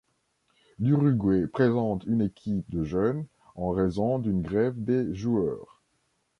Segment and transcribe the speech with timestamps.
[0.79, 5.79] L'Uruguay présente une équipe de jeunes, en raison d'une grève des joueurs.